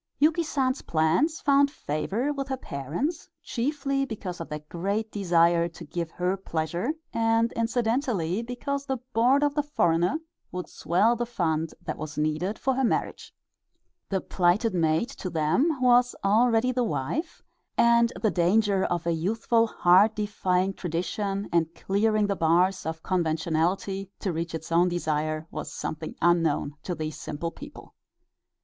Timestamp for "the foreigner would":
9.53-10.67